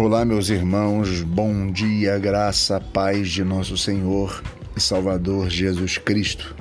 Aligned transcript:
Olá, 0.00 0.24
meus 0.24 0.48
irmãos, 0.48 1.22
bom 1.22 1.72
dia, 1.72 2.16
graça, 2.20 2.80
paz 2.80 3.28
de 3.28 3.42
nosso 3.42 3.76
Senhor 3.76 4.44
e 4.76 4.80
Salvador 4.80 5.50
Jesus 5.50 5.98
Cristo. 5.98 6.54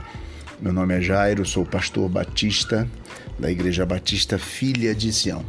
Meu 0.60 0.74
nome 0.74 0.98
é 0.98 1.02
Jairo, 1.02 1.46
sou 1.46 1.64
pastor 1.64 2.10
batista 2.10 2.90
da 3.38 3.52
Igreja 3.52 3.86
Batista 3.86 4.40
Filha 4.40 4.96
de 4.96 5.14
Sião. 5.14 5.46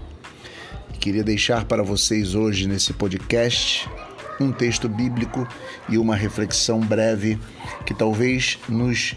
Queria 1.01 1.25
deixar 1.25 1.65
para 1.65 1.83
vocês 1.83 2.35
hoje 2.35 2.69
nesse 2.69 2.93
podcast 2.93 3.89
um 4.39 4.53
texto 4.53 4.87
bíblico 4.87 5.49
e 5.89 5.97
uma 5.97 6.15
reflexão 6.15 6.81
breve 6.81 7.39
que 7.87 7.95
talvez 7.95 8.59
nos 8.69 9.17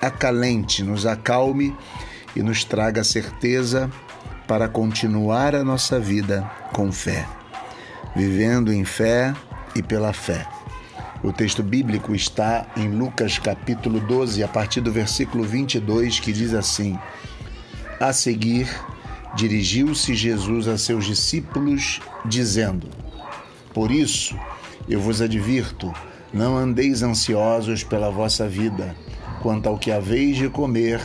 acalente, 0.00 0.82
nos 0.82 1.04
acalme 1.04 1.76
e 2.34 2.42
nos 2.42 2.64
traga 2.64 3.04
certeza 3.04 3.90
para 4.46 4.66
continuar 4.66 5.54
a 5.54 5.62
nossa 5.62 6.00
vida 6.00 6.50
com 6.72 6.90
fé 6.90 7.28
vivendo 8.18 8.72
em 8.72 8.84
fé 8.84 9.32
e 9.76 9.80
pela 9.80 10.12
fé. 10.12 10.44
O 11.22 11.32
texto 11.32 11.62
bíblico 11.62 12.16
está 12.16 12.66
em 12.76 12.88
Lucas 12.88 13.38
capítulo 13.38 14.00
12, 14.00 14.42
a 14.42 14.48
partir 14.48 14.80
do 14.80 14.90
versículo 14.90 15.44
22, 15.44 16.18
que 16.18 16.32
diz 16.32 16.52
assim: 16.52 16.98
A 18.00 18.12
seguir, 18.12 18.68
dirigiu-se 19.36 20.16
Jesus 20.16 20.66
a 20.66 20.76
seus 20.76 21.04
discípulos, 21.04 22.00
dizendo: 22.24 22.88
Por 23.72 23.92
isso, 23.92 24.36
eu 24.88 25.00
vos 25.00 25.22
advirto, 25.22 25.94
não 26.34 26.56
andeis 26.56 27.04
ansiosos 27.04 27.84
pela 27.84 28.10
vossa 28.10 28.48
vida, 28.48 28.96
quanto 29.40 29.68
ao 29.68 29.78
que 29.78 29.92
haveis 29.92 30.36
de 30.36 30.48
comer, 30.48 31.00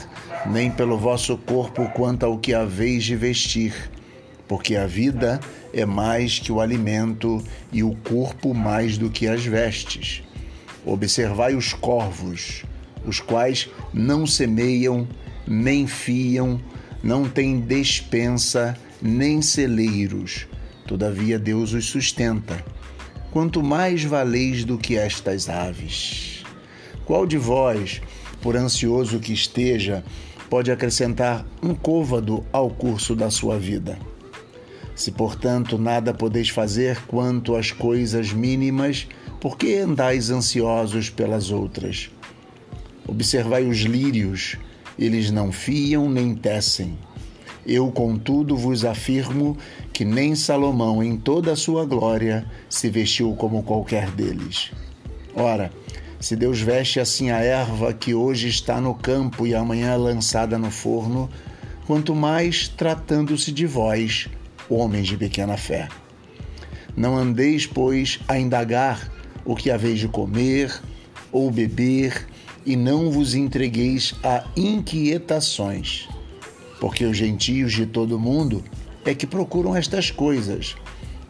nem 0.48 0.72
pelo 0.72 0.98
vosso 0.98 1.38
corpo 1.38 1.88
quanto 1.94 2.26
ao 2.26 2.40
que 2.40 2.56
haveis 2.56 3.04
de 3.04 3.16
vestir 3.16 3.92
porque 4.54 4.76
a 4.76 4.86
vida 4.86 5.40
é 5.74 5.84
mais 5.84 6.38
que 6.38 6.52
o 6.52 6.62
alimento 6.62 7.44
e 7.72 7.82
o 7.82 7.96
corpo 8.08 8.54
mais 8.54 9.00
do 9.00 9.10
que 9.10 9.28
as 9.28 9.44
vestes. 9.44 10.22
Observai 10.86 11.56
os 11.56 11.74
corvos, 11.74 12.64
os 13.04 13.20
quais 13.20 13.68
não 13.92 14.28
semeiam, 14.28 15.08
nem 15.48 15.88
fiam, 15.88 16.62
não 17.02 17.28
têm 17.28 17.62
despensa, 17.62 18.78
nem 19.02 19.42
celeiros. 19.42 20.46
Todavia 20.86 21.40
Deus 21.40 21.74
os 21.74 21.86
sustenta. 21.86 22.64
Quanto 23.32 23.64
mais 23.64 24.04
valeis 24.04 24.64
do 24.64 24.78
que 24.78 24.96
estas 24.96 25.50
aves. 25.50 26.44
Qual 27.06 27.26
de 27.26 27.40
vós, 27.40 28.04
por 28.40 28.56
ansioso 28.56 29.20
que 29.20 29.34
esteja, 29.34 30.04
pode 30.48 30.72
acrescentar 30.72 31.44
um 31.60 31.74
côvado 31.74 32.46
ao 32.54 32.70
curso 32.70 33.16
da 33.16 33.32
sua 33.32 33.58
vida? 33.58 33.98
Se, 34.96 35.12
portanto, 35.12 35.78
nada 35.78 36.14
podeis 36.14 36.50
fazer 36.50 37.02
quanto 37.08 37.56
às 37.56 37.72
coisas 37.72 38.32
mínimas, 38.32 39.08
por 39.40 39.58
que 39.58 39.78
andais 39.78 40.30
ansiosos 40.30 41.10
pelas 41.10 41.52
outras? 41.52 42.12
Observai 43.08 43.66
os 43.66 43.80
lírios, 43.80 44.58
eles 44.98 45.32
não 45.32 45.52
fiam 45.52 46.10
nem 46.10 46.36
tecem. 46.36 46.98
Eu, 47.66 47.92
contudo, 47.92 48.56
vos 48.56 48.86
afirmo 48.86 49.58
que 49.92 50.04
nem 50.04 50.36
Salomão, 50.36 51.04
em 51.04 51.18
toda 51.18 51.54
a 51.54 51.56
sua 51.56 51.86
glória, 51.86 52.46
se 52.70 52.90
vestiu 52.90 53.34
como 53.36 53.64
qualquer 53.64 54.12
deles. 54.12 54.72
Ora, 55.36 55.72
se 56.20 56.36
Deus 56.36 56.62
veste 56.62 57.00
assim 57.00 57.32
a 57.32 57.40
erva 57.40 57.94
que 57.94 58.14
hoje 58.14 58.48
está 58.48 58.80
no 58.80 58.94
campo 58.94 59.48
e 59.48 59.56
amanhã 59.56 59.96
lançada 59.96 60.58
no 60.58 60.72
forno, 60.72 61.30
quanto 61.86 62.16
mais 62.16 62.68
tratando-se 62.68 63.52
de 63.52 63.66
vós, 63.66 64.30
homens 64.70 65.08
de 65.08 65.18
pequena 65.18 65.58
fé. 65.58 65.88
Não 66.96 67.18
andeis, 67.18 67.66
pois, 67.66 68.20
a 68.28 68.38
indagar 68.38 69.12
o 69.46 69.56
que 69.56 69.72
haveis 69.72 70.00
de 70.00 70.08
comer 70.08 70.72
ou 71.32 71.50
beber, 71.50 72.28
e 72.66 72.76
não 72.76 73.12
vos 73.12 73.36
entregueis 73.36 74.14
a 74.24 74.46
inquietações, 74.56 76.08
porque 76.80 77.04
os 77.04 77.18
gentios 77.18 77.74
de 77.74 77.86
todo 77.86 78.20
mundo 78.20 78.64
é 79.04 79.14
que 79.14 79.28
procuram 79.28 79.76
estas 79.76 80.12
coisas, 80.12 80.76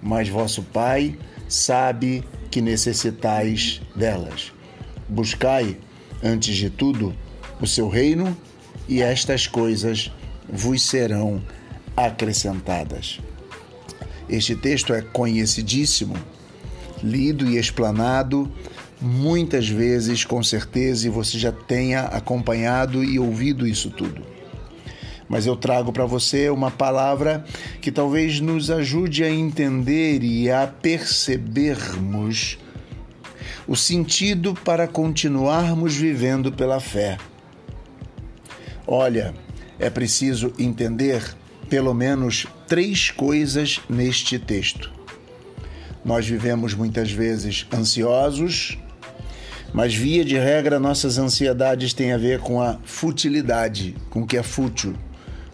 mas 0.01 0.29
vosso 0.29 0.61
Pai 0.61 1.17
sabe 1.47 2.23
que 2.51 2.61
necessitais 2.61 3.81
delas. 3.95 4.51
Buscai, 5.09 5.77
antes 6.23 6.55
de 6.55 6.69
tudo, 6.69 7.15
o 7.59 7.65
seu 7.65 7.87
reino, 7.87 8.37
e 8.87 9.01
estas 9.01 9.47
coisas 9.47 10.11
vos 10.47 10.83
serão 10.83 11.41
acrescentadas. 11.95 13.19
Este 14.29 14.55
texto 14.55 14.93
é 14.93 15.01
conhecidíssimo, 15.01 16.15
lido 17.03 17.45
e 17.47 17.57
explanado 17.57 18.51
muitas 19.01 19.67
vezes, 19.67 20.23
com 20.23 20.41
certeza, 20.41 21.07
e 21.07 21.09
você 21.09 21.37
já 21.37 21.51
tenha 21.51 22.01
acompanhado 22.01 23.03
e 23.03 23.19
ouvido 23.19 23.67
isso 23.67 23.89
tudo. 23.89 24.23
Mas 25.27 25.45
eu 25.45 25.55
trago 25.55 25.91
para 25.91 26.05
você 26.05 26.49
uma 26.49 26.71
palavra 26.71 27.43
que 27.81 27.91
talvez 27.91 28.39
nos 28.39 28.71
ajude 28.71 29.23
a 29.23 29.29
entender 29.29 30.23
e 30.23 30.49
a 30.49 30.67
percebermos 30.67 32.57
o 33.67 33.75
sentido 33.75 34.53
para 34.53 34.87
continuarmos 34.87 35.95
vivendo 35.95 36.51
pela 36.51 36.79
fé. 36.79 37.17
Olha, 38.85 39.33
é 39.79 39.89
preciso 39.89 40.53
entender 40.59 41.35
pelo 41.69 41.93
menos 41.93 42.45
três 42.67 43.09
coisas 43.11 43.79
neste 43.89 44.37
texto. 44.37 44.91
Nós 46.03 46.27
vivemos 46.27 46.73
muitas 46.73 47.11
vezes 47.11 47.65
ansiosos, 47.73 48.77
mas 49.73 49.95
via 49.95 50.23
de 50.23 50.37
regra 50.37 50.79
nossas 50.79 51.17
ansiedades 51.17 51.93
têm 51.93 52.11
a 52.11 52.17
ver 52.17 52.39
com 52.39 52.61
a 52.61 52.77
futilidade, 52.83 53.95
com 54.09 54.21
o 54.21 54.27
que 54.27 54.37
é 54.37 54.43
fútil, 54.43 54.95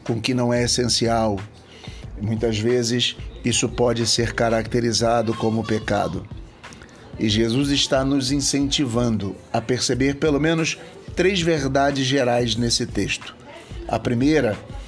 com 0.04 0.14
o 0.14 0.22
que 0.22 0.34
não 0.34 0.54
é 0.54 0.64
essencial. 0.64 1.40
Muitas 2.20 2.58
vezes 2.58 3.16
isso 3.46 3.70
pode 3.70 4.06
ser 4.08 4.34
caracterizado 4.34 5.34
como 5.36 5.64
pecado. 5.64 6.28
E 7.20 7.30
Jesus 7.30 7.70
está 7.70 8.04
nos 8.04 8.32
incentivando 8.32 9.36
a 9.54 9.62
perceber 9.62 10.16
pelo 10.16 10.40
menos 10.40 10.78
três 11.16 11.42
verdades 11.42 12.06
gerais 12.06 12.56
nesse 12.56 12.86
texto. 12.86 13.36
A 13.88 14.00
primeira 14.00 14.58
é 14.58 14.79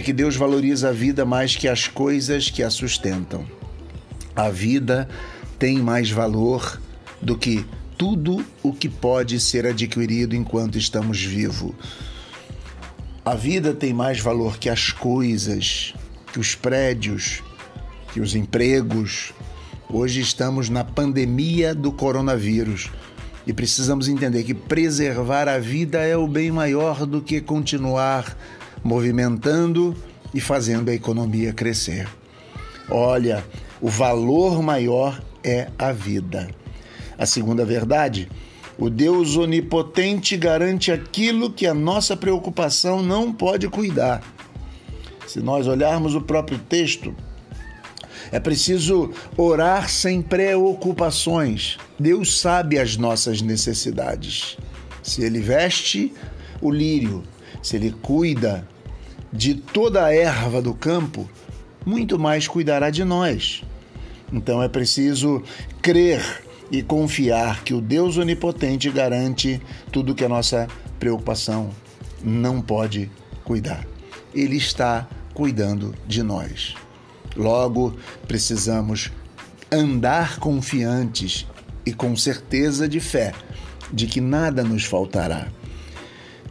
que 0.00 0.12
Deus 0.12 0.36
valoriza 0.36 0.88
a 0.88 0.92
vida 0.92 1.24
mais 1.24 1.54
que 1.56 1.68
as 1.68 1.86
coisas 1.86 2.50
que 2.50 2.62
a 2.62 2.70
sustentam. 2.70 3.46
A 4.34 4.50
vida 4.50 5.08
tem 5.58 5.78
mais 5.78 6.10
valor 6.10 6.80
do 7.22 7.36
que 7.36 7.64
tudo 7.96 8.44
o 8.62 8.72
que 8.72 8.88
pode 8.88 9.40
ser 9.40 9.66
adquirido 9.66 10.36
enquanto 10.36 10.76
estamos 10.76 11.22
vivos. 11.22 11.74
A 13.24 13.34
vida 13.34 13.72
tem 13.72 13.92
mais 13.92 14.20
valor 14.20 14.58
que 14.58 14.68
as 14.68 14.90
coisas, 14.90 15.94
que 16.32 16.38
os 16.38 16.54
prédios, 16.54 17.42
que 18.12 18.20
os 18.20 18.34
empregos. 18.34 19.32
Hoje 19.88 20.20
estamos 20.20 20.68
na 20.68 20.84
pandemia 20.84 21.74
do 21.74 21.90
coronavírus 21.90 22.90
e 23.46 23.52
precisamos 23.52 24.08
entender 24.08 24.42
que 24.42 24.54
preservar 24.54 25.48
a 25.48 25.58
vida 25.58 26.00
é 26.00 26.16
o 26.16 26.26
bem 26.26 26.50
maior 26.50 27.06
do 27.06 27.22
que 27.22 27.40
continuar 27.40 28.36
movimentando 28.86 29.94
e 30.32 30.40
fazendo 30.40 30.90
a 30.90 30.94
economia 30.94 31.52
crescer. 31.52 32.08
Olha, 32.88 33.44
o 33.80 33.88
valor 33.88 34.62
maior 34.62 35.20
é 35.42 35.68
a 35.78 35.92
vida. 35.92 36.48
A 37.18 37.26
segunda 37.26 37.64
verdade, 37.64 38.28
o 38.78 38.88
Deus 38.88 39.36
onipotente 39.36 40.36
garante 40.36 40.92
aquilo 40.92 41.50
que 41.50 41.66
a 41.66 41.74
nossa 41.74 42.16
preocupação 42.16 43.02
não 43.02 43.32
pode 43.32 43.68
cuidar. 43.68 44.22
Se 45.26 45.40
nós 45.40 45.66
olharmos 45.66 46.14
o 46.14 46.20
próprio 46.20 46.58
texto, 46.58 47.14
é 48.30 48.38
preciso 48.38 49.10
orar 49.36 49.88
sem 49.88 50.20
preocupações. 50.20 51.78
Deus 51.98 52.38
sabe 52.38 52.78
as 52.78 52.96
nossas 52.96 53.40
necessidades. 53.40 54.56
Se 55.02 55.22
Ele 55.22 55.40
veste 55.40 56.12
o 56.60 56.70
lírio, 56.70 57.22
se 57.62 57.76
Ele 57.76 57.92
cuida 58.02 58.66
de 59.36 59.54
toda 59.54 60.04
a 60.04 60.14
erva 60.14 60.62
do 60.62 60.72
campo, 60.72 61.28
muito 61.84 62.18
mais 62.18 62.48
cuidará 62.48 62.90
de 62.90 63.04
nós. 63.04 63.62
Então 64.32 64.62
é 64.62 64.68
preciso 64.68 65.42
crer 65.82 66.42
e 66.70 66.82
confiar 66.82 67.62
que 67.62 67.74
o 67.74 67.80
Deus 67.80 68.16
Onipotente 68.16 68.90
garante 68.90 69.60
tudo 69.92 70.14
que 70.14 70.24
a 70.24 70.28
nossa 70.28 70.66
preocupação 70.98 71.70
não 72.24 72.60
pode 72.60 73.10
cuidar. 73.44 73.86
Ele 74.34 74.56
está 74.56 75.06
cuidando 75.32 75.94
de 76.06 76.22
nós. 76.22 76.74
Logo, 77.36 77.94
precisamos 78.26 79.12
andar 79.70 80.38
confiantes 80.38 81.46
e 81.84 81.92
com 81.92 82.16
certeza 82.16 82.88
de 82.88 82.98
fé 82.98 83.32
de 83.92 84.06
que 84.06 84.20
nada 84.20 84.64
nos 84.64 84.84
faltará 84.84 85.48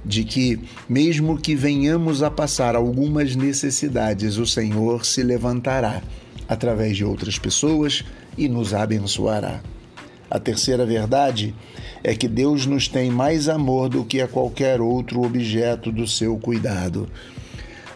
de 0.05 0.23
que, 0.23 0.59
mesmo 0.87 1.37
que 1.37 1.55
venhamos 1.55 2.21
a 2.21 2.29
passar 2.29 2.75
algumas 2.75 3.35
necessidades, 3.35 4.37
o 4.37 4.45
Senhor 4.45 5.05
se 5.05 5.23
levantará 5.23 6.03
através 6.47 6.95
de 6.95 7.03
outras 7.03 7.39
pessoas 7.39 8.03
e 8.37 8.47
nos 8.47 8.73
abençoará. 8.73 9.61
A 10.29 10.39
terceira 10.39 10.85
verdade 10.85 11.55
é 12.03 12.13
que 12.13 12.27
Deus 12.27 12.65
nos 12.65 12.87
tem 12.87 13.09
mais 13.09 13.49
amor 13.49 13.89
do 13.89 14.03
que 14.05 14.21
a 14.21 14.27
qualquer 14.27 14.79
outro 14.79 15.23
objeto 15.23 15.91
do 15.91 16.07
seu 16.07 16.37
cuidado. 16.37 17.07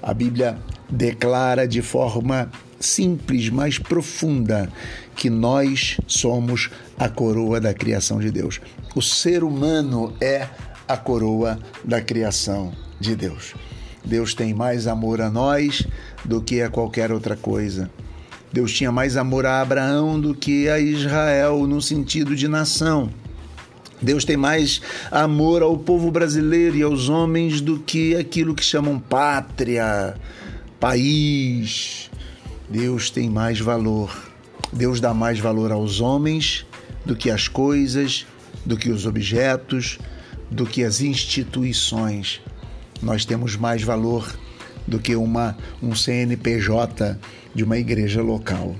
A 0.01 0.13
Bíblia 0.13 0.57
declara 0.89 1.67
de 1.67 1.81
forma 1.81 2.49
simples, 2.79 3.49
mas 3.49 3.77
profunda, 3.77 4.71
que 5.15 5.29
nós 5.29 5.97
somos 6.07 6.69
a 6.97 7.09
coroa 7.09 7.59
da 7.59 7.73
criação 7.73 8.19
de 8.19 8.31
Deus. 8.31 8.61
O 8.95 9.01
ser 9.01 9.43
humano 9.43 10.13
é 10.21 10.47
a 10.89 10.97
coroa 10.97 11.59
da 11.85 12.01
criação 12.01 12.73
de 12.99 13.15
Deus. 13.15 13.53
Deus 14.03 14.33
tem 14.33 14.55
mais 14.55 14.87
amor 14.87 15.21
a 15.21 15.29
nós 15.29 15.85
do 16.25 16.41
que 16.41 16.63
a 16.63 16.69
qualquer 16.69 17.11
outra 17.11 17.35
coisa. 17.35 17.91
Deus 18.51 18.73
tinha 18.73 18.91
mais 18.91 19.15
amor 19.15 19.45
a 19.45 19.61
Abraão 19.61 20.19
do 20.19 20.33
que 20.33 20.67
a 20.67 20.79
Israel 20.79 21.67
no 21.67 21.79
sentido 21.79 22.35
de 22.35 22.47
nação. 22.47 23.11
Deus 24.01 24.25
tem 24.25 24.35
mais 24.35 24.81
amor 25.11 25.61
ao 25.61 25.77
povo 25.77 26.09
brasileiro 26.09 26.75
e 26.75 26.81
aos 26.81 27.07
homens 27.07 27.61
do 27.61 27.77
que 27.77 28.15
aquilo 28.15 28.55
que 28.55 28.63
chamam 28.63 28.99
pátria, 28.99 30.15
país. 30.79 32.09
Deus 32.67 33.11
tem 33.11 33.29
mais 33.29 33.59
valor. 33.59 34.11
Deus 34.73 34.99
dá 34.99 35.13
mais 35.13 35.39
valor 35.39 35.71
aos 35.71 36.01
homens 36.01 36.65
do 37.05 37.15
que 37.15 37.29
as 37.29 37.47
coisas, 37.47 38.25
do 38.65 38.75
que 38.75 38.89
os 38.89 39.05
objetos, 39.05 39.99
do 40.49 40.65
que 40.65 40.83
as 40.83 41.01
instituições. 41.01 42.41
Nós 43.01 43.25
temos 43.25 43.55
mais 43.55 43.83
valor 43.83 44.37
do 44.87 44.99
que 44.99 45.15
uma, 45.15 45.57
um 45.81 45.95
CNPJ 45.95 47.17
de 47.53 47.63
uma 47.63 47.77
igreja 47.77 48.21
local. 48.21 48.75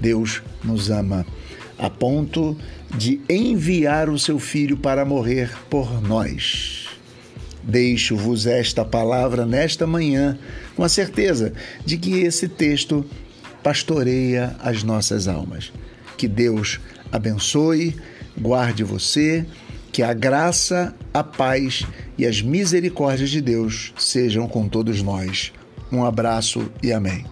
Deus 0.00 0.42
nos 0.62 0.90
ama 0.90 1.26
a 1.78 1.88
ponto 1.88 2.56
de 2.96 3.20
enviar 3.28 4.08
o 4.08 4.18
seu 4.18 4.38
filho 4.38 4.76
para 4.76 5.04
morrer 5.04 5.50
por 5.70 6.00
nós. 6.02 6.88
Deixo-vos 7.62 8.46
esta 8.46 8.84
palavra 8.84 9.46
nesta 9.46 9.86
manhã, 9.86 10.38
com 10.74 10.82
a 10.82 10.88
certeza 10.88 11.52
de 11.84 11.96
que 11.96 12.20
esse 12.20 12.48
texto 12.48 13.04
pastoreia 13.62 14.56
as 14.60 14.82
nossas 14.82 15.28
almas. 15.28 15.72
Que 16.16 16.26
Deus 16.26 16.80
abençoe, 17.10 17.96
guarde 18.36 18.82
você, 18.82 19.46
que 19.92 20.02
a 20.02 20.14
graça, 20.14 20.94
a 21.12 21.22
paz 21.22 21.86
e 22.16 22.26
as 22.26 22.40
misericórdias 22.40 23.30
de 23.30 23.42
Deus 23.42 23.92
sejam 23.98 24.48
com 24.48 24.66
todos 24.66 25.02
nós. 25.02 25.52
Um 25.92 26.04
abraço 26.04 26.72
e 26.82 26.90
amém. 26.90 27.31